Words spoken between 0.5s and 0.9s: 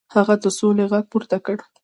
سولې